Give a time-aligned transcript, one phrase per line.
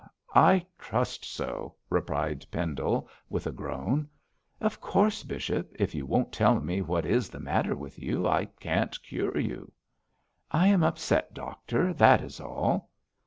[0.33, 4.09] 'I trust so!' replied Pendle, with a groan.
[4.59, 8.45] 'Of course, bishop, if you won't tell me what is the matter with you, I
[8.45, 9.71] can't cure you.'
[10.49, 12.89] 'I am upset, doctor, that is all.'